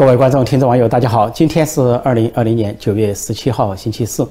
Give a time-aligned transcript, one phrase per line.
[0.00, 1.28] 各位观众、听众、网友，大家好！
[1.28, 4.26] 今天是二零二零年九月十七号，星期四。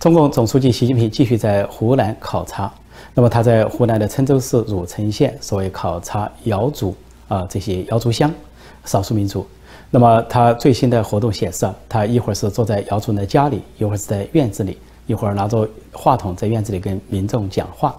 [0.00, 2.72] 中共总书记习近平继续在湖南考察。
[3.12, 6.96] 那么他在湖南的郴州市汝城县，所谓考察瑶族
[7.28, 8.32] 啊这些瑶族乡
[8.86, 9.46] 少数民族。
[9.90, 17.94] 那么他最新的活动显示，他一会儿是坐在瑶族人的家里，一会儿是在院子里，一会儿拿着话筒在院子里跟民众讲话。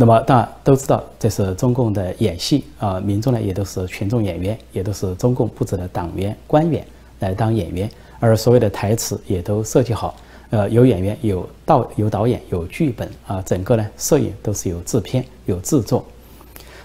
[0.00, 6.86] 那么当然都知道这是中共的演戏啊，民众呢也都是群众演员，也都是中共布置的党员官员
[7.18, 10.14] 来当演员，而所有的台词也都设计好，
[10.50, 16.04] 呃，有演员，有导，有导演，有剧本啊，整个呢摄影都是有制片有制作。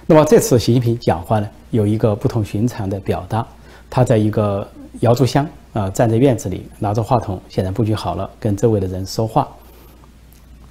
[0.08, 3.46] 那么这次习近平讲话呢，有一个不同寻常的表达，
[3.92, 4.68] 他在一个
[5.02, 9.48] 瑶族乡啊，站在院子里拿着话筒，显然布局好了，跟周围的人说话，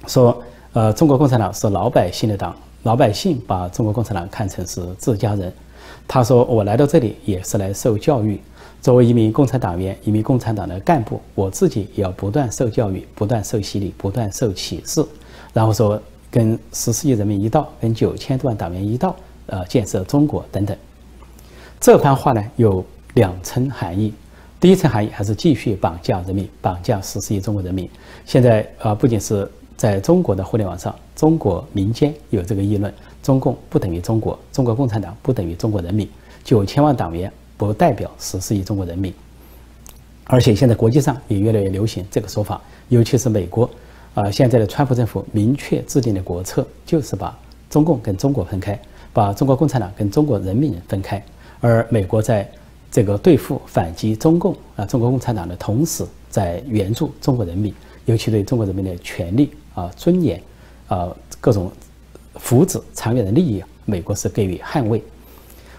[0.07, 0.43] 说。
[0.73, 5.53] 呃，中国共产党是老百姓的党，老百姓把中国共产党看成是自家人。
[6.07, 8.41] 他说：“我来到这里也是来受教育，
[8.81, 15.05] 作为一名共产党员，一名共产党的干部，我自己也要不断受教育，不断受洗礼，不断受启示。
[15.53, 19.15] 然后说，跟十四亿人民一道，跟九千多万党员一道，
[19.45, 20.75] 呃，建设中国等等。
[21.79, 24.11] 这番话呢，有两层含义。
[24.59, 27.87] 第一层含义还是继续绑架人民，绑架十四亿中国人民。
[28.25, 29.47] 现在啊，不仅是。
[29.83, 36.07] 在中国的互联网上，中国民间有这个议论：中共不等于中国，中国共产党不等于中国人民，
[36.41, 39.13] 九千万党员不代表十四亿中国人民。
[40.23, 43.69] 而且现在国际上也越来越流行这个说法，尤其是美国，
[44.13, 47.37] 啊，现在的川普政府明确制定的国策就是把
[47.69, 48.79] 中共跟中国分开，
[49.11, 51.21] 把中国共产党跟中国人民分开。
[51.59, 52.49] 而美国在
[52.89, 57.75] 这个对付反击中共啊，中国共产党的同时，在援助中国人民，
[58.05, 59.51] 尤其对中国人民的权利。
[59.73, 60.41] 啊，尊严，
[60.87, 61.09] 啊，
[61.41, 61.71] 各种
[62.35, 65.03] 福祉、长远的利益，美国是给予捍卫。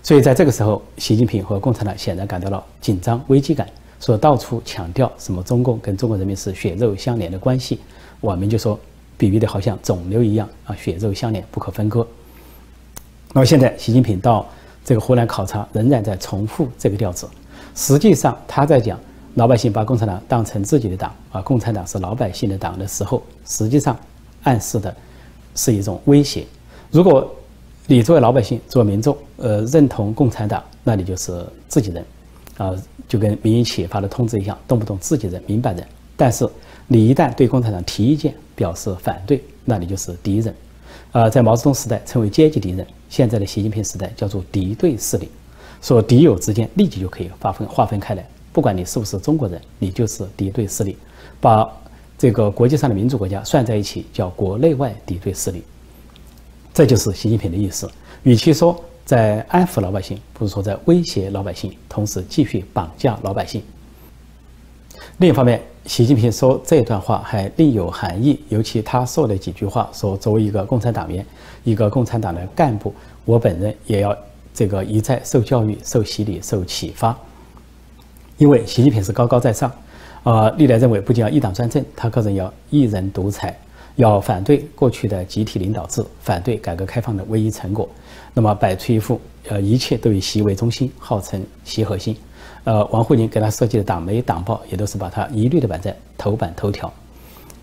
[0.03, 3.69] 所以在这个时候，习近平和共产党显然感到了紧张、危机感，
[4.01, 7.81] 说到处强调什么中共跟中国人民是血肉相连的关系。
[8.21, 8.79] 我们就说，
[9.17, 12.07] 比喻的好像肿瘤一样啊，血肉相连，不可分割。
[13.33, 14.47] 那么现在，习近平到
[14.85, 17.29] 这个湖南考察，仍然在重复这个调子。
[17.75, 18.99] 实际上，他在讲。
[19.35, 23.99] 老百姓把共产党当成自己的党啊，共产党是老百姓的党的时候，实际上
[24.45, 24.95] 暗示的
[25.57, 26.47] 是一种威胁。
[26.91, 27.29] 如果
[27.87, 32.05] 你作为老百姓、作为民众，呃，认同共产党，那你就是自己人，
[32.57, 32.73] 啊，
[33.09, 35.85] 就跟民营企业发的通知一样，动不动自己人、明白人。
[36.17, 36.49] 但是
[36.87, 40.55] 你一旦对共产党提意见、表示反对，那你就是敌人。
[41.11, 45.29] 啊，在毛泽东时代称为阶级敌人，现在的习近平时代叫做敌对势力，
[45.83, 48.25] 说敌友之间立即就可以划分划分开来。
[48.55, 50.97] 不管你是不是中国人，你就是敌对势力，
[51.41, 51.69] 把
[52.17, 55.65] 这个国际上的民主国家算在一起，叫国内外敌对势力。
[56.73, 57.91] 这就是习近平的意思。
[58.23, 63.61] 与其说在安抚老百姓，不如说在威胁老百姓，同时继续绑架老百姓。
[65.19, 71.27] 另一方面，习近平说这段话还另有含义，尤其他说的几句话，说作为一个共产党员，
[71.65, 72.95] 一个共产党的干部，
[73.25, 74.17] 我本人也要
[74.55, 77.19] 这个一再受教育、受洗礼、受启发。
[78.37, 79.71] 因为习近平是高高在上，
[80.25, 83.57] 啊，历来认为不仅要一党专政，他个人要一人独裁，
[83.95, 87.89] 要反对过去的集体领导制，反对改革开放的唯一成果，
[88.33, 92.17] 那么摆出一副呃一切都以习为中心，号称习核心，
[92.65, 96.93] 呃，王沪宁给他设计的党媒党报也都是把他一律的摆在头版头条，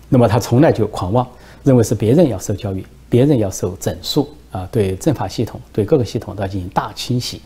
[0.08, 1.26] 那么他从来就狂妄，
[1.64, 7.42] 认为是别人要受教育，别人要受整肃啊，对政法系统、对各个系统都要进行大清洗，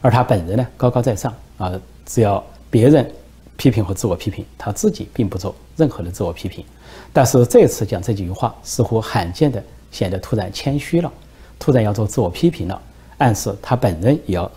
[0.00, 2.42] 而他本人呢高高在上啊，只要。
[2.70, 3.10] 别人
[3.56, 6.64] 批评和自我批评，他自己并不做任何的自我批评。
[7.12, 11.12] 但是这次讲这几句话，似乎罕见的显得突然谦虚了，
[11.58, 12.80] 突然要做自我批评了，
[13.18, 14.50] 暗示他本人也要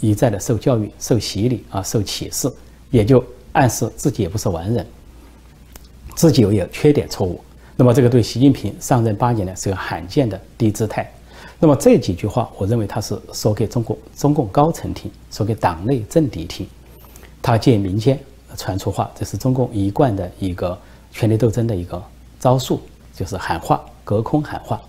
[0.00, 2.50] 一再的受教育、受洗礼啊、受启示，
[2.90, 3.22] 也就
[3.52, 4.86] 暗示自己也不是完人，
[6.14, 7.42] 自己有有缺点错误。
[7.74, 11.10] 那么这个对习近平上任八年呢，是个罕见的低姿态。
[11.58, 16.66] 那么这几句话，我认为他是说给中国中共高层听，说给党内政敌听。
[17.42, 18.18] 他借民间
[18.56, 20.78] 传出话，这是中共一贯的一个
[21.10, 22.00] 权力斗争的一个
[22.38, 22.80] 招数，
[23.12, 24.80] 就是喊话，隔空喊话。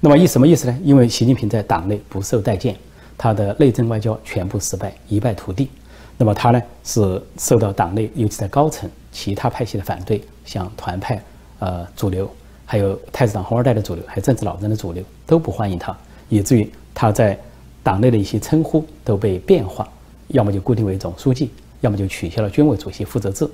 [0.00, 0.76] 那么意什么意思呢？
[0.82, 2.76] 因为习近平在党内不受待见，
[3.16, 5.70] 他的内政外交全部失败，一败涂地。
[6.18, 11.22] 那么他呢是受到党内，尤其在高层其他派系的反对，像团派、
[11.60, 12.28] 呃主流，
[12.66, 15.96] 还有太子党红二代的主流，还有政治老人的主流都不欢迎他，
[16.28, 17.38] 以至于他在
[17.82, 19.88] 党内的一些称呼都被变化，
[20.28, 21.50] 要么就固定为总书记。
[21.82, 23.48] 要么就取消了军委主席负责制，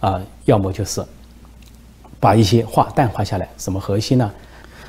[0.00, 1.02] 啊，要么就是
[2.18, 3.48] 把一些话淡化下来。
[3.56, 4.30] 什么核心呢？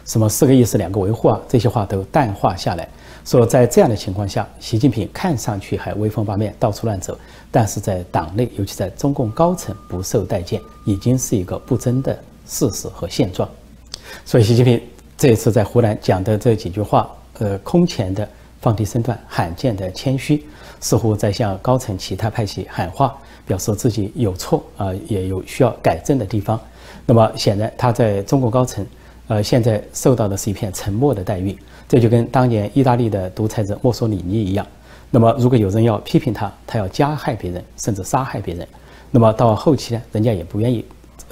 [0.05, 2.87] 什么四个意识两个维护啊，这些话都淡化下来。
[3.25, 7.17] 说在这样的情况下，习近平看上去还威风八面，到处乱走，
[7.51, 13.49] 但是在党内，尤其在中共高层不受待见，已经是一个不争的事实和现状。
[14.23, 14.79] 所以，习近平
[15.17, 17.09] 这次在湖南讲的这几句话，
[17.39, 18.29] 呃，空前的
[18.61, 20.45] 放低身段，罕见的谦虚，
[20.79, 26.59] 似乎在向高层其他派系喊话，表示自己有错啊，也有需要改正的地方。
[27.05, 28.85] 那么，显然他在中国高层，
[29.27, 31.57] 呃，现在受到的是一片沉默的待遇。
[31.87, 34.65] 这就跟当年意大利的独裁者墨索里尼一样，
[35.11, 38.67] 那么如果有人要批评他，他要加害别人，甚至杀害别人，
[39.11, 40.83] 那么到后期呢，人家也不愿意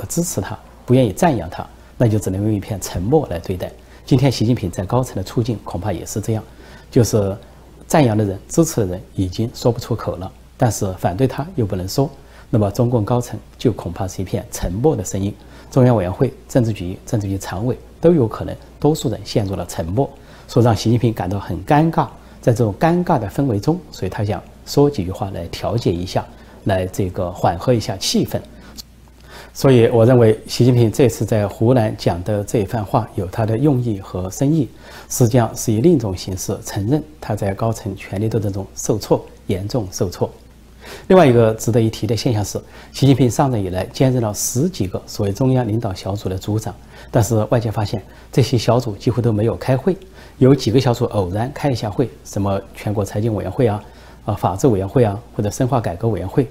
[0.07, 1.65] 支持他，不愿意赞扬他，
[1.97, 3.71] 那就只能用一片沉默来对待。
[4.05, 6.43] 今天习近平在高层的处境恐怕也是这样，
[6.91, 7.35] 就是
[7.93, 12.09] 赞扬的人、支持的人已经说不出口了，但是反对他又不能说，
[12.49, 15.31] 那么中共高层就恐怕是一片沉默的声音。
[15.69, 20.09] 中央委员会、政治局、政治局常委都有可能，多数人陷入了沉默。
[20.47, 22.07] 说让习近平感到很尴尬，
[22.41, 26.25] 在这种尴尬的氛围中，所以他想说几句话来调节一下，
[26.63, 28.41] 来这个缓和一下气氛。
[29.53, 34.67] 所以我认为，习近平这次在湖南讲的这一番话有他的用意和深意，
[35.13, 40.27] 实际上是以另一种形式承认他在高层权力斗争中受挫，严重受挫。
[41.07, 42.59] 另外一个值得一提的现象是，
[42.91, 46.73] 习近平上任以来兼任了十几个所谓中央领导小组的组长，
[47.11, 49.95] 但是外界发现这些小组几乎都没有开会，
[50.39, 53.83] 有几个小组偶然开一下会，什么全国财经委员会啊、
[54.25, 56.47] 啊法制委员会啊或者深化改革委员会，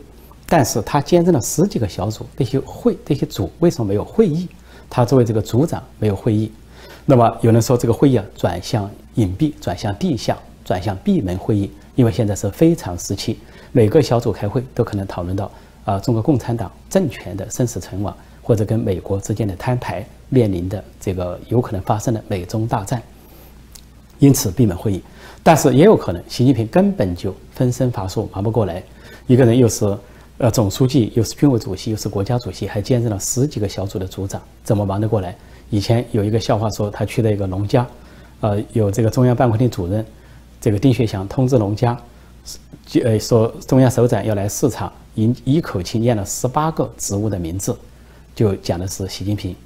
[0.47, 4.47] 但是他兼任了十几个小组，这些会这些组为什么没有会议？
[4.89, 6.53] 他作为这个组长没有会议，
[7.05, 13.39] 那么有人说这个会议啊转向隐蔽，转向地下，转向闭门会议，因为现在是非常时期。
[13.73, 15.51] 每个小组开会都可能讨论到
[15.85, 23.03] 啊，中国共产党政权的生死存亡，或者跟美国之间的摊牌面临的这个有可能发生的美中大战，
[24.19, 25.03] 因此闭门会议。
[25.43, 28.81] 但是也有可能，习近平根本就分身乏术，忙不过来。
[29.27, 29.99] 一个人又是
[30.39, 35.37] 呃总书记，又是军委主席，又是国家主席，还兼任了十几个小组的组长，怎么忙得过来？
[35.73, 37.87] 以前有一个笑话说，他去了一个农家，
[38.43, 40.05] 呃，有这个中央办公厅主任，
[40.61, 41.99] 这个丁学祥通知农家。
[42.85, 47.75] 就呃说中央首长要来视察，一一口气念了十八个职务的名字，
[48.35, 49.57] 就讲的是习近平。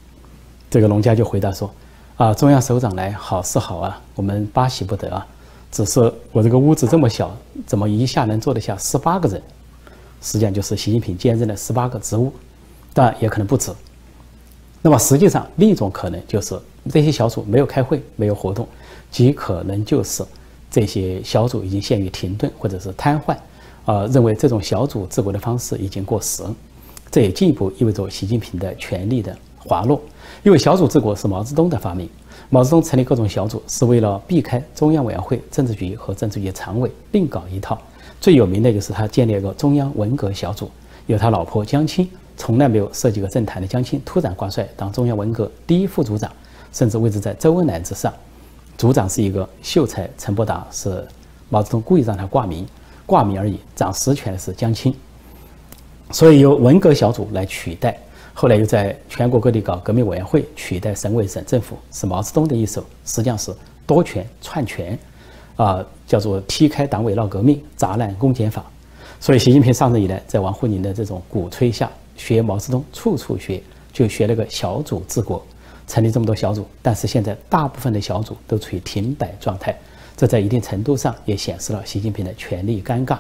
[0.71, 1.69] 这个农家就回答说
[2.17, 5.27] ：“啊，中央首长来好是好啊，我们巴喜不得啊。
[5.73, 6.01] 只是
[6.31, 7.37] 我这个屋子这么小，
[7.67, 9.43] 怎么一下能坐得下十八个人？
[10.23, 12.33] 实际上就是习近平兼任了十八个职务，
[12.95, 13.73] 但也可能不止。
[14.87, 16.57] 那么实际上另一种可能就是
[16.89, 18.65] 这些小组没有开会，没有活动，
[19.11, 20.25] 极可能就是。”
[20.71, 23.35] 这些小组已经陷于停顿或者是瘫痪，
[23.87, 26.45] 呃，认为这种小组治国的方式已经过时，
[27.11, 30.01] 这也进一步意味着习近平的权力的滑落。
[30.45, 32.09] 因为小组治国是毛泽东的发明，
[32.49, 37.77] 毛泽东成立各种小组是为了避开中央委员会、政治局和政治局常委，另搞一套。
[38.21, 40.71] 最有名的就是他建立了个中央文革小组，
[41.07, 46.31] 由他老婆江青，从来没有涉及过政坛的江青突然挂帅当中央文革第一副组长，
[46.73, 48.13] 甚至位置在周恩来之上。
[48.77, 51.03] 组长是一个秀才陈伯达，是
[51.49, 52.67] 毛泽东故意让他挂名，
[53.07, 53.59] 挂名而已。
[53.75, 54.95] 掌实权的是江青，
[56.11, 57.99] 所以由文革小组来取代。
[58.35, 62.85] 后来又在全国各地搞革命委员会，取代省委省政府，是毛泽东的一手。
[63.07, 63.51] 实际上是
[63.87, 64.99] 多权篡权，
[65.57, 68.63] 啊，叫做踢开党委闹革命，砸烂公检法。
[69.19, 75.45] 所以习近平上任以来，在王沪宁的这种鼓吹下，学毛泽东，处处学，就学了个小组治国。
[75.89, 79.73] 成立这么多小组，但是现在大部分的小组都处于停摆状态，
[80.17, 83.19] 这在一定程度上也显示了习近平的权力尴尬。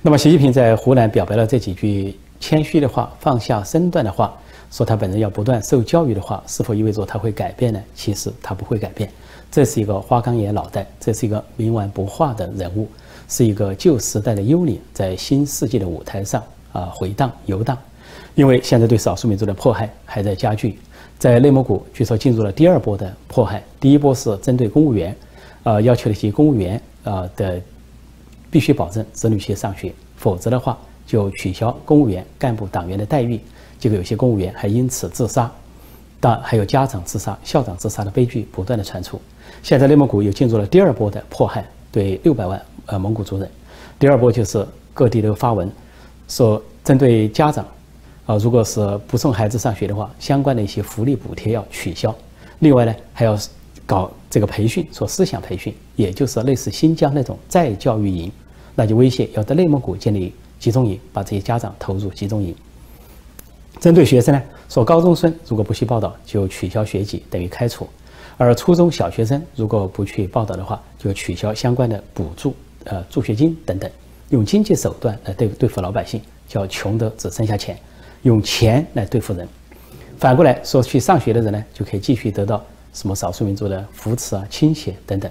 [0.00, 4.36] 那么，习近平在湖南表白了这几句谦虚的话、放下身段的话，
[4.72, 7.80] 说他本人要不断受教育的话，是否意味着他会改变呢？
[7.94, 9.08] 其实他不会改变，
[9.52, 12.88] 这是一个花岗岩脑袋，这是一个冥顽不化的人物，
[13.28, 16.42] 是一个旧时代的幽灵，在新世纪的舞台上
[16.72, 17.78] 啊回荡游荡。
[18.34, 20.78] 因为现在对少数民族的迫害还在加剧，
[21.18, 23.62] 在内蒙古据说进入了第二波的迫害。
[23.78, 25.14] 第一波是针对公务员，
[25.64, 27.60] 呃，要求那些公务员啊的
[28.50, 33.38] 必须保证子女去上学，否则的话就取消公务员干部党员的待遇。
[33.78, 35.50] 结果有些公务员还因此自杀，
[36.20, 39.20] 但还有家长自杀、校长自杀的悲剧不断的传出。
[39.62, 43.48] 现在内蒙古又进入了第二波的迫害，对六百万呃蒙古族人。
[43.98, 45.70] 第二波就是各地都发文
[46.32, 47.66] 说针对家长。
[48.24, 52.14] 啊，如果是不送孩子上学的话，相关的一些福利补贴要取消。
[52.60, 53.36] 另外呢，还要
[53.84, 58.30] 搞这个培训，说思想培训，也就是类似新疆那种再教育营，
[58.76, 62.54] 那就威胁要在内蒙古建立集中营，把这些家长投入集中营。
[63.80, 67.84] 针对学生呢，说高中生如果不去报道，就取消学籍，等于开除；
[68.36, 73.90] 而初中小学生如果不去报道的话，就取消相关的补助、呃助学金等等，
[74.32, 77.78] 用经济手段来对对付老百姓，叫穷的只剩下钱，
[78.22, 79.46] 用钱来对付人。
[80.18, 85.30] 反过来说，去上学的人呢，就可以继续得到什么少数民族的扶持啊、倾斜等等。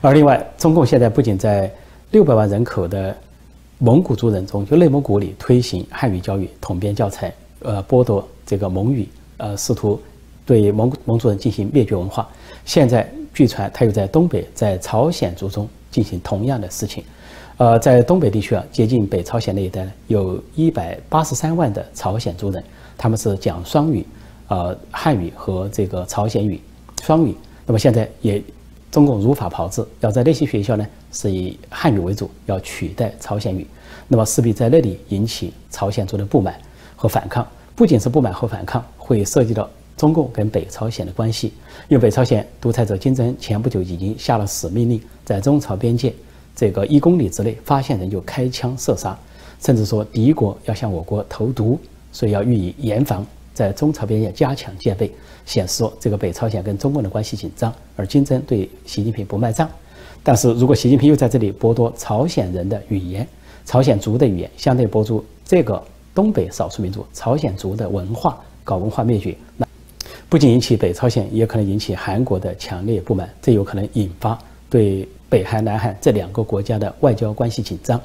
[0.00, 1.70] 而另外，中共现在不仅在
[2.10, 3.14] 六百万人口的
[3.76, 10.00] 蒙古族人中，就内蒙古里推行汉语教育统编教材，呃，剥夺这个蒙语，呃，试图
[10.46, 12.26] 对蒙蒙族人进行灭绝文化。
[12.64, 17.04] 现在据传他又在东北，在朝鲜族中进行同样的事情。
[17.60, 22.64] 呃，在东北地区啊，接近北朝鲜那一带呢，有一百八十三万的朝鲜族人，
[22.96, 24.02] 他们是讲双语，
[24.48, 26.58] 呃，汉语和这个朝鲜语
[27.02, 27.36] 双语。
[27.66, 28.42] 那么现在也。
[28.90, 33.64] 中共如法炮制，要在那些学校呢是以汉语为主，要取代朝鲜语，
[34.08, 36.56] 那么势必在那里引起朝鲜族的不满
[36.96, 37.46] 和反抗。
[37.76, 41.52] 不仅是不满和反抗，会涉及到中共跟北朝鲜的关系。
[41.88, 46.12] 因为北朝鲜独裁者金正恩前不久已经下了死命令，在中朝边界
[46.60, 49.18] 这个一公里之内发现人就开枪射杀，
[49.62, 51.80] 甚至说敌国要向我国投毒，
[52.12, 53.26] 所以要予以严防。
[53.54, 55.10] 在中朝边界加强戒备，
[55.46, 59.66] 显示说这个北朝鲜跟中共的关系紧张，而金正对习近平不卖账。
[60.22, 63.26] 但是如果习近平又在这里剥夺朝鲜人的语言、
[63.64, 65.82] 朝鲜族的语言，相对剥夺这个
[66.14, 69.66] 东北少数民族朝鲜族的文化，搞文化灭绝，那
[70.28, 74.38] 不仅引起北朝鲜，也可能引起韩国的强烈不满，这有可能引发
[74.70, 78.00] 对北韩、南韩这两个国家的外交关系紧张。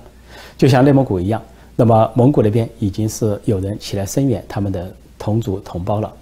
[0.57, 1.41] 就像内蒙古一样，
[1.77, 4.93] 那么蒙古那边已经是有人起来声援他们的。
[5.17, 6.13] 同族同胞了，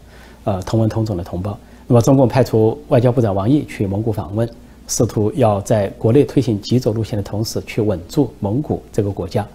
[0.43, 1.57] 呃，同文同种的同胞。
[1.87, 4.47] 那么，中共派出外交部长王毅去蒙古访问，
[4.87, 9.45] 试图要在国内推行极左路线的同时，去稳住蒙古这个国家。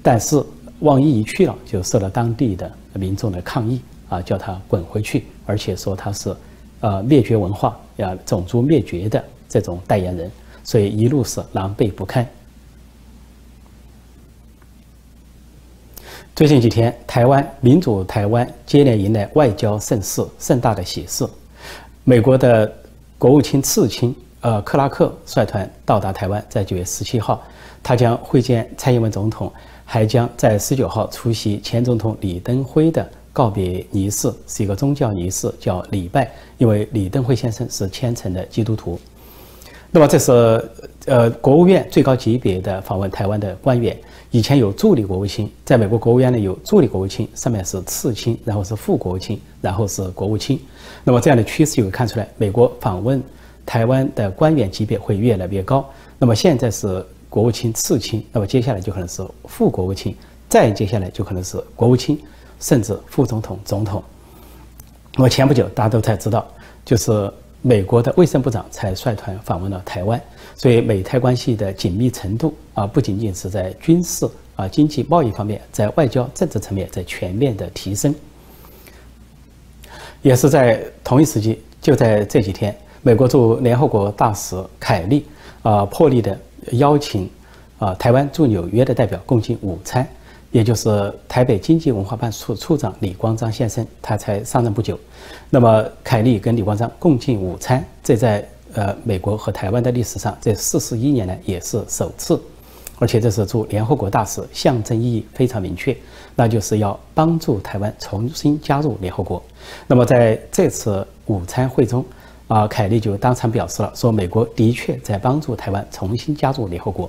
[0.00, 0.42] 但是，
[0.78, 6.34] 王毅一去了，就受到当地的民众的抗议啊，叫他滚回去，而且说他是，
[6.80, 9.22] 呃，灭绝文化、要种族灭绝的
[9.54, 10.28] 这种代言人，
[10.64, 12.28] 所以一路是狼狈不堪。
[16.34, 21.24] 最近几天，台湾民主台湾接连迎来外交盛事，盛大的喜事。
[22.02, 22.74] 美国的
[23.16, 27.40] 国务卿次卿呃克拉克率团到达台湾，在九月十七号，
[27.80, 29.52] 他将会见蔡英文总统，
[29.84, 38.98] 还将在十九号出席前总统李登辉的告别仪式，是一个宗教仪式，叫礼拜，因为李登辉先生是虔诚的基督徒。
[39.94, 40.32] 那么这是
[41.06, 43.96] 呃国务院最高级别的访问台湾的官员。
[44.32, 50.58] 以前有助理国务卿，在美国国务院呢有助理国务卿，上面是次卿，然后是副国务卿，然后是国务卿。
[51.04, 53.22] 那么这样的趋势就会看出来，美国访问
[53.64, 55.88] 台湾的官员级别会越来越高。
[56.18, 60.16] 那么现在是国务卿、次卿，那么接下来就可能是副国务卿，
[60.48, 62.18] 再接下来就可能是国务卿，
[62.58, 64.02] 甚至副总统、总统。
[65.14, 66.44] 那么前不久大家都才知道，
[66.84, 67.32] 就是
[67.66, 70.20] 美国的卫生部长才率团访问了台湾。
[70.54, 78.14] 所以美台关系的紧密程度啊，不仅仅是在军事啊、经济贸易方面，在外交政治层面在全面的提升。
[80.20, 85.24] 也是在同一时期，就在这几天，美国驻联合国大使凯利
[85.62, 86.38] 啊，破例的
[86.72, 87.28] 邀请
[87.78, 90.06] 啊台湾驻纽约的代表共进午餐，
[90.54, 94.96] 也就是台北经济文化办事处处长李光章先生，他才上任不久。
[95.50, 98.48] 那么凯利跟李光章共进午餐，这在。
[98.76, 102.42] 呃，美国和台湾的历史上，这四十一年来也是首次，
[102.98, 105.96] 而且这是驻联合国大使，象征意义非常明确，
[106.34, 109.40] 那就是要帮助台湾重新加入联合国。
[109.86, 112.04] 那么在这次午餐会中，
[112.48, 117.08] 啊，凯利就当场表示了，说美国的确在帮助台湾重新加入联合国。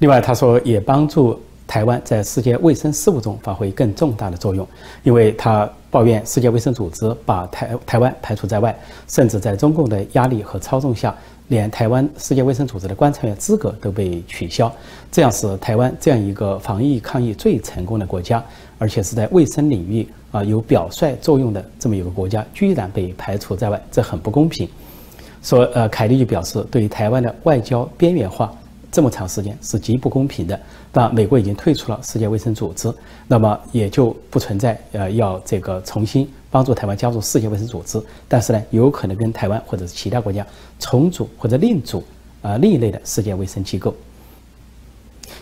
[0.00, 1.40] 另外，他说也帮助。
[1.68, 4.66] 台湾在世界卫生事务中发挥更重大的作用，
[5.02, 11.14] 因为他抱怨世界卫生组织把台台湾排除在外，甚至在中共的压力和操纵下，
[11.48, 14.72] 连台湾世界卫生组织的观察员资格都被取消。
[15.12, 18.42] 这样使台湾这样一个防疫抗疫最成功的国家，
[18.78, 24.66] 而且是在卫生领域啊有表率作用的这么一个国家，居然被排除在外，这很不公平。
[25.42, 28.50] 说呃，凯利就表示，对于台湾的外交边缘化。
[28.90, 30.58] 这么长时间是极不公平的。
[30.92, 32.92] 那美国已经退出了世界卫生组织，
[33.26, 38.02] 那么也就不存在呃要这个重新帮助台湾加入世界卫生组织。
[38.26, 40.46] 但是呢，有可能跟台湾或者是其他国家
[40.78, 42.02] 重组或者另组
[42.42, 43.94] 啊另一类的世界卫生机构。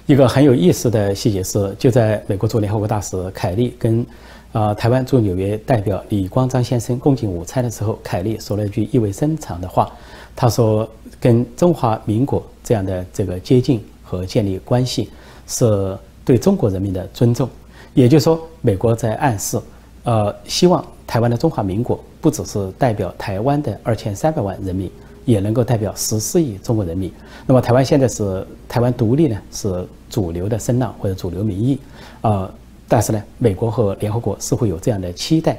[0.07, 4.05] 一个很有意思的细节是，就在美国驻联合国大使凯利跟
[4.53, 9.91] 啊台湾驻纽约代表李光章先生共进午餐的时候，凯利说了一句意味深长的话，
[10.35, 10.89] 他说
[11.21, 15.09] ：“跟中华民国。”这样的这个接近和建立关系，
[15.47, 17.49] 是对中国人民的尊重，
[17.95, 19.59] 也就是说，美国在暗示，
[20.05, 24.91] 呃，希望台湾的中华民国不只是代表台湾的二千三百万人民，
[25.25, 27.13] 也能够代表十四亿中国人民。
[27.47, 31.79] 那么，台湾现在是台湾独立呢，是主流的声浪或者主流民意，
[32.23, 32.51] 呃，
[32.89, 35.59] 但是呢，美国和联合国似乎有这样的期待。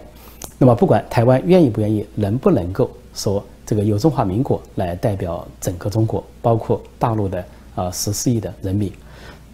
[0.57, 7.43] 那么，不管台湾愿意不愿意，能不能够说这个由中华民国来代表整个中国，包括大陆的
[7.75, 8.91] 啊十四亿的人民，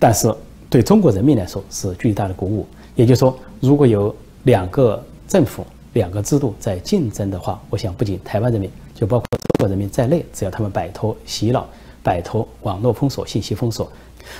[0.03, 0.29] 但是
[0.69, 2.67] 对中国人民来说是巨大的鼓舞。
[2.93, 11.65] 也就是说，如果有两个政府、两个制度在竞争的话，我想不仅台湾人民，就包括中国人民在内，只要他们摆脱洗脑、
[12.03, 13.89] 摆脱网络封锁、信息封锁，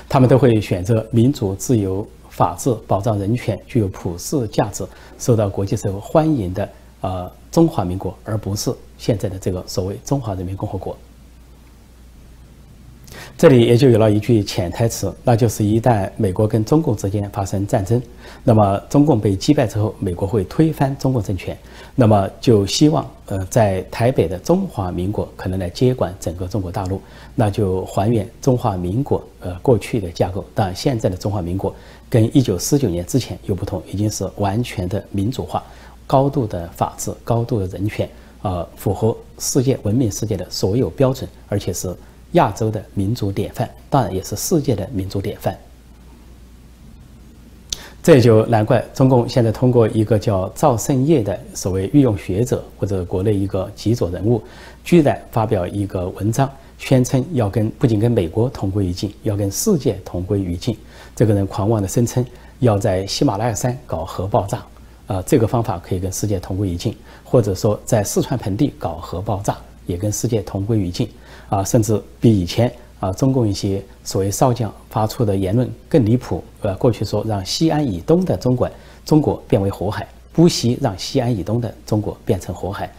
[0.10, 2.06] 他们都会选择民主、自由。
[2.30, 4.84] 法治保障人权，具有普世价值，
[5.20, 6.68] 受到国际社会欢迎的
[7.00, 10.98] 呃中华民国，而不是现在的这个所谓中华人民共和国。
[13.38, 18.02] 这里也就有了一句潜台词，那就是一旦美国跟中共之间发生战争，
[18.44, 21.58] 那么中共被击败之后，美国会推翻中共政权，
[21.96, 27.02] 那么就希望呃在台北的中华民国可能来接管整个中国大陆，
[27.36, 30.46] 那就还原中华民国呃过去的架构。
[30.54, 31.74] 但现在的中华民国
[32.10, 35.64] 跟一九四九年之前又不同，已经是完全的民主化，
[36.08, 38.08] 高度的法治，高度的人权，
[38.42, 41.94] 呃，符合世界文明世界的所有标准，而且是。
[42.34, 45.58] 亚洲的民主典范，当然也是世界的民主典范。
[48.04, 54.44] 这就难怪中共现在通过一个叫赵胜业的所谓御用学者或者国内一个极左人物，
[54.84, 60.78] 居然发表一个文章，宣称要跟不仅跟美国同归于尽，要跟世界同归于尽。
[61.16, 62.26] 这个人狂妄的声称
[62.60, 64.66] 要在喜马拉雅山搞核爆炸，
[65.08, 71.10] 啊，这个方法可以跟世界同归于尽，或者说在四川盆地搞核爆炸也跟世界同归于尽。
[71.54, 76.44] 啊，甚至比以前啊，中共一些所谓少将发出的言论更离谱。
[76.64, 78.68] 呃，过去说让西安以东的中国
[79.06, 82.92] 中国变为火海，不惜让西安以东的中国变成火海，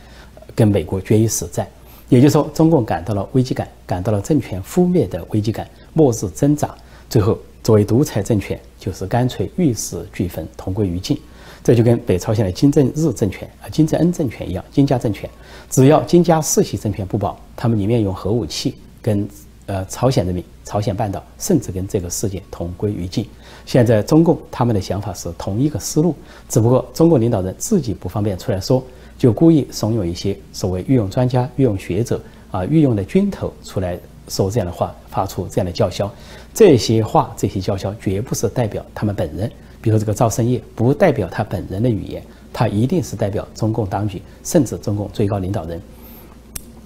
[0.54, 1.66] 跟美国决一死战。
[2.08, 6.72] 也就是说，中共感到了危机感，感到了政权覆灭的危机感，末日挣扎。
[7.10, 11.18] 最后，作为独裁政权，就是干脆玉石俱焚，同归于尽。
[11.64, 15.28] 这就跟北朝鲜的金正日政权啊、金正恩政权一样，金家政权，
[15.70, 19.26] 只要金家世袭政权不保，他们宁愿用核武器跟
[19.64, 23.26] 呃朝鲜人民、朝鲜半岛，甚至跟这个世界同归于尽。
[23.64, 26.14] 现在中共他们的想法是同一个思路，
[26.50, 28.84] 只不过中国领导人自己不方便出来说，
[29.16, 33.98] 就故意怂恿一些所谓御用专家、御用学者啊、御用的军头出来
[34.28, 36.12] 说这样的话，发出这样的叫嚣。
[36.52, 39.50] 这些话、这些叫嚣，绝不是代表他们本人。
[39.84, 42.22] 比如这个赵胜业，不代表他本人的语言，
[42.54, 45.78] 他一定是代表中共当局，甚至中共最高领导人，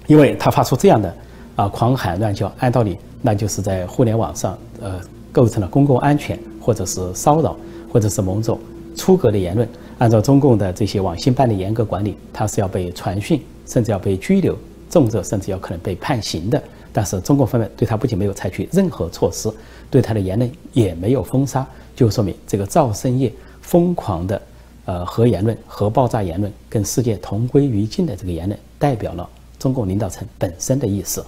[0.05, 1.15] 因为他发出这样的
[1.55, 4.99] 啊狂喊乱叫，按道理那就是在互联网上呃
[5.31, 7.55] 构成了公共安全，或者是骚扰，
[7.89, 8.59] 或者是某种
[8.97, 9.65] 出格的言论。
[9.99, 14.57] 按照中共的这些网信办的严格管理，他是要被传讯，甚至要被拘留，
[14.89, 16.61] 重则甚至要可能被判刑的。
[16.91, 19.49] 但是中共方面对他不仅没有采取任何措施，
[19.89, 21.65] 对他的言论也没有封杀。
[21.95, 24.41] 就说明这个赵生业疯狂的，
[24.85, 31.25] 呃核言论、核爆炸言论，跟世界同归于尽的这个言论，代表了中共领导层本身的意思。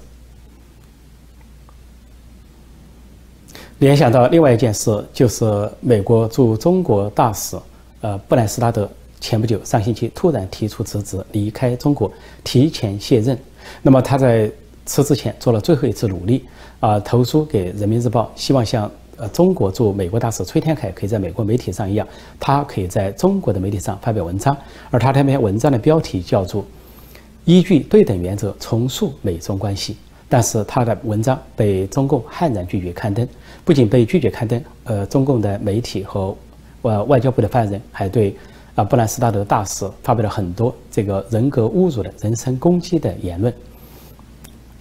[3.79, 7.57] 联想到另外一件事，就是美国驻中国大使，
[8.01, 12.11] 呃布兰斯拉德前不久上星期突然提出辞职，离开中国，
[12.43, 13.37] 提前卸任。
[13.81, 14.49] 那么他在
[14.85, 16.45] 辞职前做了最后一次努力，
[16.79, 18.89] 啊投书给人民日报，希望像。
[19.17, 22.07] 呃，中国驻美国大使崔天凯可以在美国媒体上一样，
[22.39, 24.57] 他可以在中国的媒体上发表文章，
[24.89, 26.65] 而他这篇文章的标题叫做
[27.45, 29.95] “依据对等原则重塑美中关系”。
[30.27, 33.27] 但是他的文章被中共悍然拒绝刊登，
[33.63, 36.35] 不仅被拒绝刊登，呃，中共的媒体和
[36.81, 38.35] 呃外交部的发言人还对
[38.73, 43.53] 啊布兰斯达德大使发表了很多这个人格侮辱的人身攻击的言论。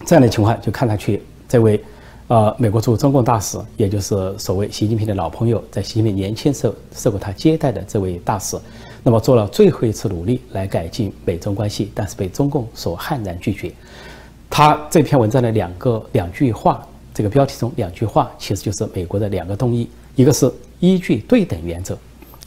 [0.05, 1.83] 这样的情况就看上去这位。
[2.29, 8.57] 呃，美国驻中共大使，也就是所谓习近平的老朋友，在习近平年轻时候受过他接待的这位大使，
[9.03, 13.73] 那么做了最后一次努力来改进美中关系，但是被中共所悍然拒绝。
[14.49, 21.99] 他这篇文章的两个两句话，这个标题中两句话，其实就是美国的两个动议，一个是依据对等原则，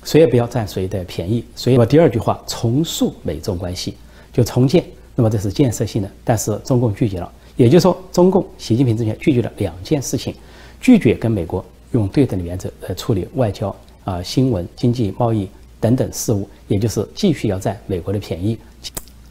[0.06, 1.44] 谁也不要占谁的便宜。
[1.58, 3.98] 所以，第二句话重塑美中关系，
[4.32, 4.82] 就重建，
[5.14, 7.30] 那么这是建设性的，但是中共拒绝了。
[7.56, 10.34] 也就是说，中共习近平政权拒绝了两件事情：
[10.82, 15.48] 拒绝跟美国用对等的原则来处理外交、啊新闻、经济、贸易
[15.80, 18.58] 等等事务，也就是继续要占美国的便宜；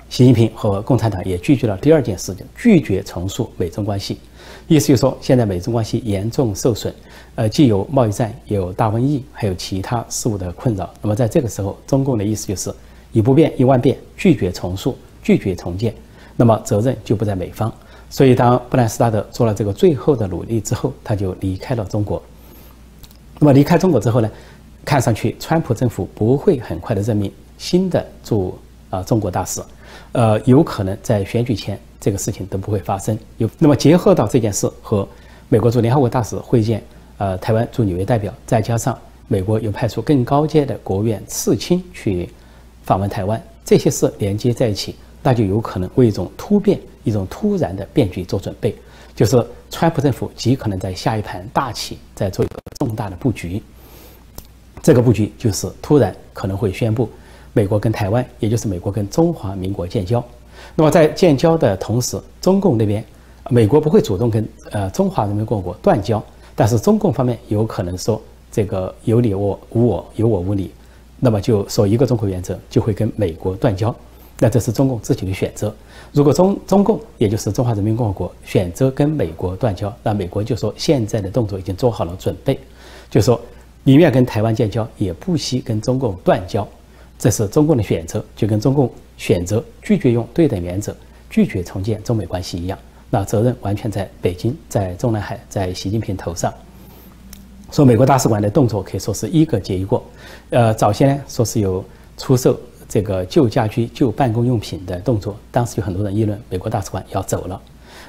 [0.08, 4.18] 习近平和共产党也拒绝了第二件事情，拒绝重塑美中关系。
[4.68, 6.94] 意思就是说，现在美中关系严重受损，
[7.34, 10.88] 呃，既有贸易战，也有大瘟疫，还有其他事物的困扰。
[11.02, 12.72] 那么在这个时候，中共的意思就是
[13.10, 15.92] 以不变应万变，拒绝重塑，拒绝重建，
[16.36, 17.72] 那么责任就不在美方。
[18.12, 22.22] 所以，当布兰斯达德做了这个最后的努力之后，他就离开了中国。
[23.38, 24.30] 那么离开中国之后呢，
[24.84, 28.58] 看上去川普政府不会很快的任命新的驻
[28.90, 29.62] 啊中国大使。
[30.12, 33.18] 呃，有可能在选举前这个事情都不会发生。
[33.38, 35.08] 有那么结合到这件事和
[35.48, 36.84] 美国驻联合国大使会见，
[37.16, 38.96] 呃，台湾驻纽约代表，再加上
[39.26, 42.28] 美国又派出更高阶的国务院次卿去
[42.82, 48.74] 访问台湾，这些事连接在一起，那就有可能为一种突变、一种突然的变局做准备。
[49.14, 53.62] 就是川普政府极可能在下一盘大棋，在做一个重大的布局。
[54.82, 57.08] 这个布局就是突然可能会宣布。
[57.52, 60.24] 美国跟台湾，也就是美国跟中华民国建交。
[60.74, 63.04] 那么在建交的同时，中共那边，
[63.50, 66.24] 美国不会主动跟呃中华人民共和国断交，
[66.56, 68.18] 但是中共方面有可能说
[68.50, 70.70] 这个有你我无我，有我无你，
[71.20, 73.94] 那么就说一个中国原则就会跟美国断交。
[74.42, 75.72] 那这是中共自己的选择。
[76.10, 82.58] 如果中中共，也就是中华人民共和国选择跟美国断交，那美国就说现在的动作已经做好了准备，
[83.08, 83.40] 就说
[83.84, 86.66] 宁愿跟台湾建交，也不惜跟中共断交。
[87.20, 90.92] 这是中共的选择，就跟中共选择拒绝用对等原则、
[91.30, 92.76] 拒绝重建中美关系一样。
[93.10, 96.52] 那责任完全在北京，在中南海，在习近平头上。
[97.70, 100.02] 说美国大使馆的动作可以说是一个接一个。
[100.50, 101.84] 呃，早先呢说是有
[102.16, 102.58] 出售
[102.92, 107.58] 这个旧家居、旧办公用品的动作，当时有很多人议论美国大使馆要走了。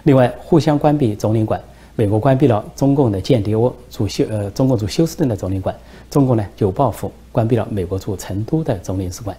[0.04, 1.58] 另外，互相关闭总领馆，
[1.96, 5.74] 美国关闭了中共的间谍窝驻休呃中共驻休斯顿的总领馆。
[6.12, 9.38] 中共呢就报复，关闭了美国驻成都的总领事馆，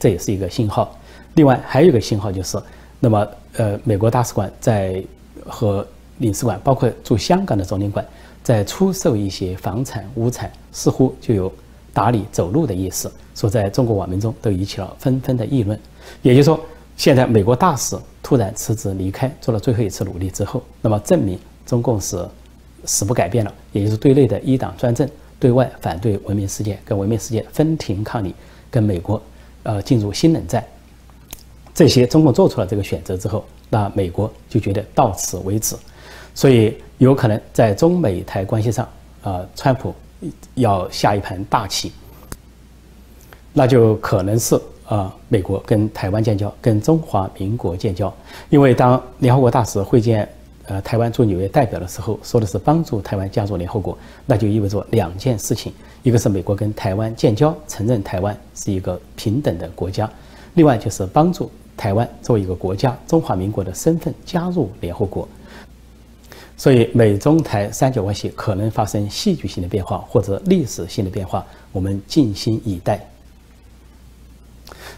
[0.00, 0.98] 这也是一个信号。
[1.34, 2.58] 另外还有一个信号就是，
[2.98, 3.28] 那么
[3.58, 5.04] 呃，美国大使馆在
[5.44, 8.02] 和领事馆，包括驻香港的总领馆，
[8.42, 11.52] 在出售一些房产、物产，似乎就有
[11.96, 13.10] 打理走路的意思。
[13.34, 15.78] 说在中国网民中都引起了纷纷的议论。
[16.20, 16.60] 也就是说，
[16.94, 22.22] 现在美国大使突然辞职离开，做了最后一次努力之后，那么证明中共是
[22.84, 25.08] 死不改变了，也就是对内的一党专政。
[25.38, 28.34] 对外反对文明世界，跟文明世界分庭抗礼，
[28.70, 29.20] 跟美国，
[29.64, 30.64] 呃，进入新冷战。
[31.74, 35.76] 这些中共做出了这个选择之后，那美国就觉得到此为止，
[36.34, 38.88] 所以有可能在中美台关系上，
[39.24, 39.94] 呃，川普
[40.54, 41.92] 要下一盘大棋，
[43.52, 48.12] 那就可能是啊，美国跟台湾建交，跟中华民国建交，
[48.50, 50.28] 因为当联合国大使会见。
[50.68, 60.08] 呃，台湾驻纽约代表的时候说的是帮助台湾加入联合国，那就意味着两件事情：一个是美国跟台湾建交，承认台湾是一个平等的国家；
[60.54, 65.28] 另外就是帮助台湾作为一个国家，中华民国的身份加入联合国。
[66.56, 72.98] 所以，美中台三角关系可能发生戏剧性的变化或者历史性的变化，我们静心以待。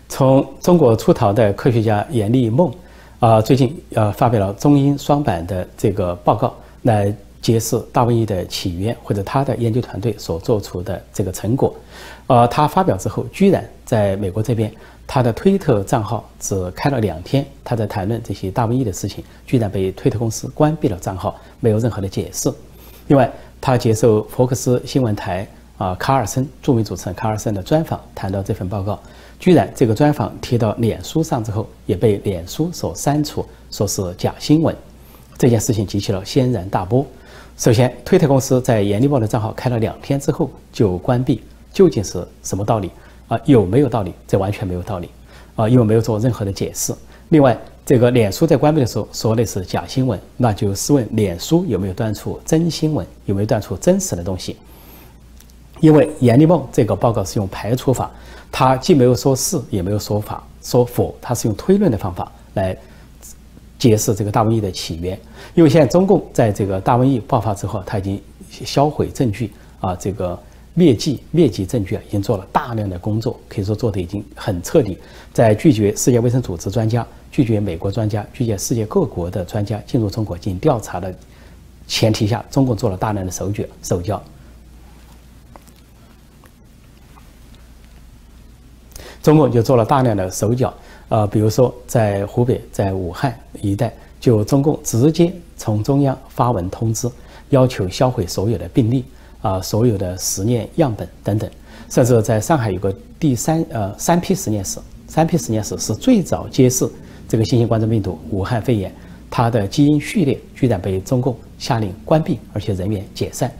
[0.08, 2.72] 从中国出逃的科学家阎立梦。
[3.20, 11.74] 啊，最近呃发表了中英双版的这个报告，来揭示大瘟疫的起源，或者他的研究团队所做出的这个成果。
[12.28, 14.72] 呃，他发表之后，居然在美国这边，
[15.08, 22.52] 他的推特账号只开了两天，他在谈论这些大瘟疫的事情，居然被推特公司关闭了账号，没有任何的解释。
[23.06, 29.00] 另外，他接受福克斯新闻台啊卡尔森著名主持人卡尔森的专访，谈到这份报告。
[29.40, 34.76] 居然这个专访贴到脸书上之后，也被脸书所删除，说是假新闻。
[35.38, 37.06] 这件事情激起了轩然大波。
[37.56, 41.42] 首先，推特公司在严立报的账号开了两天之后就关闭，
[41.72, 42.90] 究竟是什么道理
[43.28, 43.40] 啊？
[43.44, 44.12] 有没有道理？
[44.26, 45.08] 这完全没有道理
[45.54, 45.68] 啊！
[45.68, 46.92] 因为没有做任何的解释。
[47.28, 53.06] 另外，这个脸书在关闭的时候说的是假新闻，那就试问脸书有没有断出真新闻？
[53.26, 54.56] 有没有断出真实的东西？
[55.80, 58.10] 因为严立梦这个报告是用排除法。
[58.50, 62.76] 他既没有说是，也没有说法说否，他是用推论的方法来
[63.78, 65.18] 解释这个大瘟疫的起源。
[65.54, 70.38] 因为现在中共在这个大瘟疫爆发之后，他已经销毁证据啊，这个
[70.78, 74.96] 灭迹灭迹证据啊，已经做了大量的工作，可以说做的已经很彻底。
[75.34, 81.12] 在拒绝世界卫生组织专家、拒绝美国专家、拒绝世界各国的专家进入中国进行调查的
[81.88, 84.22] 前提下，中共做了大量的手脚手脚。
[89.20, 90.72] 中共就做了大量的手脚，
[91.08, 97.10] 呃，比如说在湖北、在武汉一带，就中共直接从中央发文通知，
[97.48, 99.04] 要求销毁所有的病例
[99.40, 101.48] 啊，所有的实验样本等等，
[101.88, 106.88] 甚至在上海有个第三呃三批实验室，三批实验室是最早揭示
[107.29, 108.92] 这个新型冠状病毒武汉肺炎，
[109.31, 113.53] 它的基因序列居然被中共下令关闭，而且人员解散。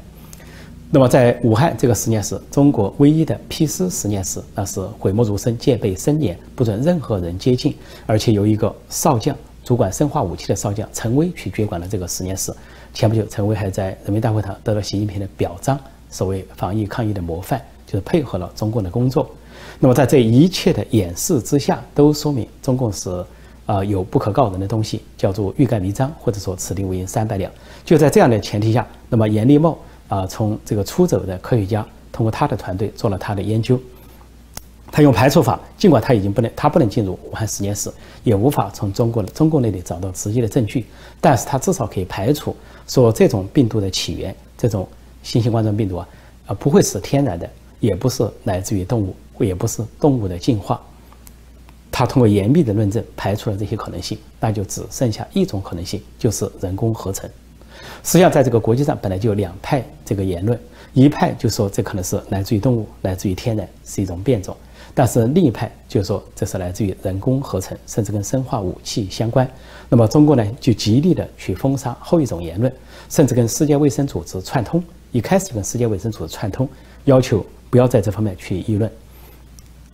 [0.91, 7.75] 那么在武汉这个实验室，中国唯一的 P 四实验室，那是讳莫如深，戒备森严，不准任何人接近，
[8.07, 12.51] 而且由一个少将主管生化武器的少将陈威去接管了这个实验室。
[12.95, 15.79] 前不久，陈威还在人民大会堂得到习近平的表彰，
[16.11, 19.29] 所谓防疫抗疫的模范，就是配合了中共的工作。
[19.79, 23.25] 那么在这一切的掩饰之下，都说明中共是
[23.67, 27.51] 啊有不可告人的东西，叫做欲盖弥彰，或者说此地无银三百两。
[27.85, 29.79] 就在这样的前提下，那么严立茂。
[30.09, 33.79] 啊，从这个出走的科学家，通过他的团队做了他的研究。
[34.91, 37.93] 他用排除法，尽管他已经不能，他不能进入武汉实验室，
[38.25, 40.87] 也无法从中国的中国那里找到直接的证据，
[41.21, 42.57] 但是他至少可以排除
[42.89, 44.89] 说这种病毒的起源，这种
[45.23, 46.09] 新型冠状病毒啊，
[46.47, 47.49] 啊不会是天然的，
[47.79, 50.81] 也不是来自于动物，也不是动物的进化。
[51.91, 57.29] 他通过严密的论证排除了这些可能性，那就只剩下一种可能性，就是人工合成。
[58.05, 60.59] 实际上，在这个国际上本来就有两派这个言论，
[60.93, 64.55] 一派就说这可能是来自于动物，来自于天然，是一种变种；
[64.95, 69.49] 但是另一派就是说这是来自于人工合成，甚至跟生化武器相关。
[69.89, 72.73] 那么中国呢，就极力的去封杀后一种言论，
[73.09, 76.69] 甚至跟世界卫生组织串通，一开始跟世界卫生组织串通，
[77.05, 78.91] 要求不要在这方面去议论。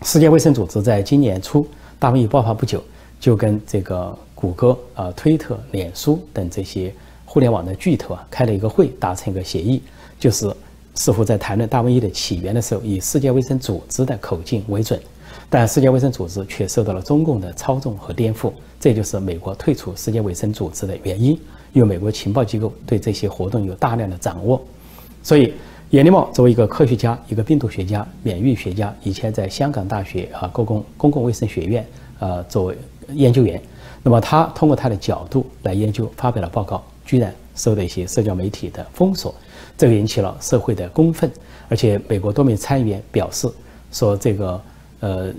[0.03, 1.67] 世界卫生组织在今年初
[1.99, 2.83] 大瘟疫爆发不久，
[3.21, 6.93] 就跟这个谷歌、啊推特、脸书等这些。
[7.27, 9.83] 互联网的巨头啊，开了一个会，达成一个协议，
[10.21, 10.49] 就是
[10.95, 15.01] 似乎在谈论大瘟疫的起源的时候，以世界卫生组织的口径为准，
[15.51, 21.39] 但世界卫生组织却受到了中共的操纵和颠覆，这就是美国退出世界卫生组织的原因。
[21.73, 24.63] 因为美国情报机构对这些活动有大量的掌握，
[25.25, 25.53] 所以
[25.91, 31.85] 严立茂作为一个科学家、一个病毒学家、免疫学家，以前在香港大学啊公共公共卫生学院
[32.21, 32.79] 啊作为
[33.13, 33.61] 研究员，
[34.05, 36.83] 那么他通过他的角度来研究，发表了报告。
[37.05, 39.35] 居然受到一些社交媒体的封锁，
[39.77, 41.31] 这个引起了社会的公愤，
[41.69, 43.49] 而且美国多名参议员表示
[43.93, 44.61] 说，这个
[45.01, 45.33] 呃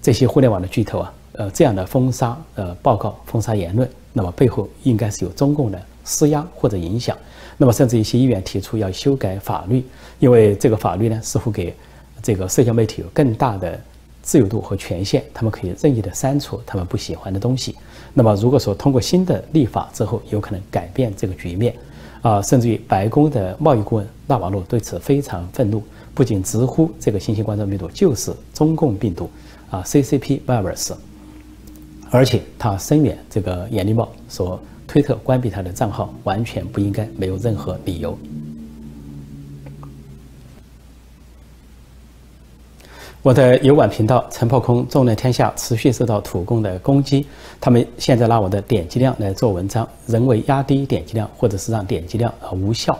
[0.00, 7.16] 这些互联网的巨头啊，呃这样的封杀呃报告、封杀言论，那么背后应该是有中共的施压或者影响。
[7.56, 9.84] 那么甚至一些议员提出要修改法律，
[10.18, 11.74] 因为这个法律呢似乎给
[12.22, 13.80] 这个社交媒体有更大的。
[14.26, 17.76] 自由度和权限，他们可以任意的删除他们不喜欢的东西。
[18.14, 21.74] 那么，如果说通过新的立法之后，有可能改变这个局面，
[22.24, 25.82] 啊，甚至于白宫的贸易顾问纳瓦罗对此非常愤怒，
[26.14, 29.28] 不仅直呼这个新型冠状病毒就是中共病毒，
[29.68, 30.94] 啊，CCP virus，
[32.10, 34.58] 而且他声援这个严立茂，说
[34.88, 38.18] 推特关闭他的账号完全不应该，没有任何理由。
[43.24, 47.26] 我的油管频道“陈破空纵论天下”持续受到土共的攻击，
[47.58, 52.98] 他们现在拿我的点击量来做文章，人为压低点击量，或者是让点击量啊无效。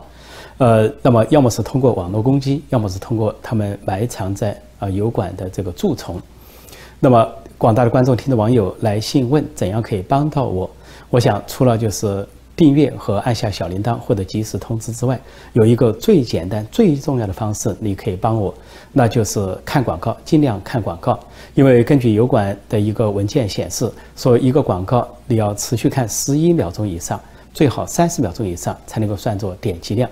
[0.57, 6.19] 呃，那么要么是通过网络攻击，要么是通过他们埋藏在啊油管的这个蛀虫。
[6.99, 10.71] 那么广大的观众、听众、网友来信问怎样可以帮到我？
[11.11, 12.27] 我想除了就是。
[12.57, 15.21] 订阅和按下小铃铛或者及时通知之外，
[15.55, 18.55] 有一个最简单、最重要的方式，你可以帮我，
[18.93, 21.19] 那就是看广告，尽量看广告。
[21.55, 27.21] 因为根据油管的一个文件显示，说一个广告你要持续看十一秒钟以上，
[27.53, 30.09] 最好三十秒钟以上才能够算作点击量。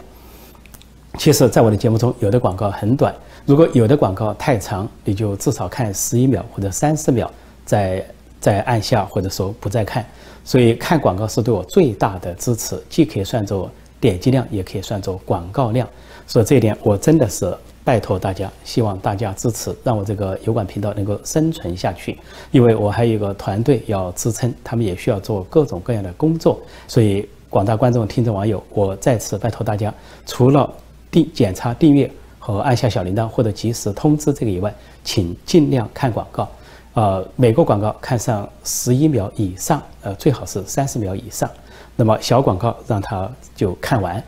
[1.18, 7.30] 其实，在我的节目中，有的广告很短，如果有的广告太长，你就至少看十一秒或者三十秒，
[7.64, 8.04] 再
[8.40, 10.04] 再按下或者说不再看。
[10.44, 15.88] 所以看广告是对我最大的支持，既可以算作点击量，也可以算作广告量。
[16.26, 22.18] 所以这一点我真的是拜托大家，希望大家支持，让我这个油管频道能够生存下去。
[22.50, 26.60] 因为我还有一个团队要支撑，他们也需要做各种各样的工作。
[26.86, 29.92] 所以广大观众、听众、网友，我再次拜托大家，
[30.26, 30.72] 除了
[31.10, 34.72] 订检查订阅和按下小铃铛或者及时通知这个以外，
[35.04, 36.48] 请尽量看广告。
[36.94, 41.48] 呃，每个广告看上十一秒以上，呃，最好是三十秒以上。
[41.96, 44.22] 那么小广告让他就看完，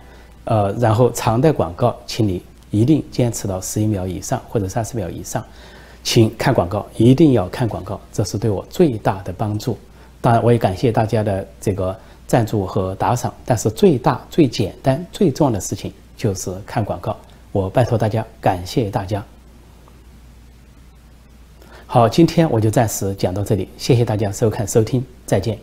[0.44, 5.44] 呃，然后长的广告，请你一定坚持到十一秒以上或者三十秒以上。
[6.03, 9.77] 请看广告，一定要看广告，这是对我最大的帮助。
[10.20, 11.94] 当然，我也感谢大家的这个
[12.27, 13.33] 赞助和打赏。
[13.44, 17.16] 但是最大、最简单、最重要的事情就是看广告。
[17.53, 19.24] 我拜托大家，感谢大家。
[21.95, 25.57] 好，今天我就暂时讲到这里，谢谢大家收看收听，再见。